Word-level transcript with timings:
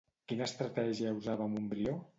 Quina 0.31 0.47
estratègia 0.49 1.13
usava 1.21 1.51
Montbrió? 1.55 1.99